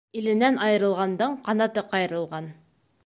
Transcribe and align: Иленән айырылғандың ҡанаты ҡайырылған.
Иленән 0.19 0.57
айырылғандың 0.67 1.35
ҡанаты 1.49 1.85
ҡайырылған. 1.93 2.49